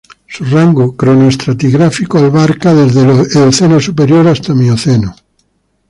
[0.25, 5.15] Su rango cronoestratigráfico abarca desde el Eoceno superior hasta el Mioceno.